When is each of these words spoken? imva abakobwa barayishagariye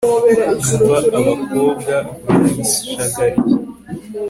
imva 0.73 0.97
abakobwa 1.19 1.93
barayishagariye 2.25 3.55